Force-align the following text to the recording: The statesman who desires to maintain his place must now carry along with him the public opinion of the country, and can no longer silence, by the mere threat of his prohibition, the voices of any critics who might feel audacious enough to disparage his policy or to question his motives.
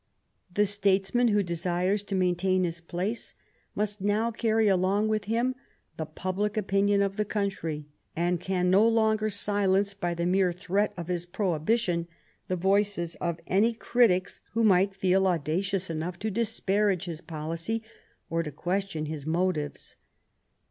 The 0.51 0.65
statesman 0.65 1.27
who 1.27 1.43
desires 1.43 2.01
to 2.05 2.15
maintain 2.15 2.63
his 2.63 2.81
place 2.81 3.35
must 3.75 4.01
now 4.01 4.31
carry 4.31 4.67
along 4.67 5.09
with 5.09 5.25
him 5.25 5.53
the 5.97 6.07
public 6.07 6.57
opinion 6.57 7.03
of 7.03 7.17
the 7.17 7.23
country, 7.23 7.85
and 8.15 8.41
can 8.41 8.71
no 8.71 8.87
longer 8.87 9.29
silence, 9.29 9.93
by 9.93 10.15
the 10.15 10.25
mere 10.25 10.51
threat 10.51 10.91
of 10.97 11.07
his 11.07 11.27
prohibition, 11.27 12.07
the 12.47 12.55
voices 12.55 13.13
of 13.21 13.39
any 13.45 13.73
critics 13.73 14.41
who 14.53 14.63
might 14.63 14.95
feel 14.95 15.27
audacious 15.27 15.87
enough 15.87 16.17
to 16.17 16.31
disparage 16.31 17.05
his 17.05 17.21
policy 17.21 17.83
or 18.27 18.41
to 18.41 18.51
question 18.51 19.05
his 19.05 19.27
motives. 19.27 19.97